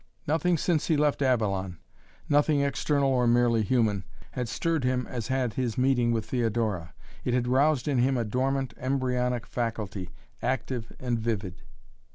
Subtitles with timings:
[0.25, 1.77] Nothing since he left Avalon,
[2.27, 6.95] nothing external or merely human, had stirred him as had his meeting with Theodora.
[7.23, 10.09] It had roused in him a dormant, embryonic faculty,
[10.41, 11.61] active and vivid.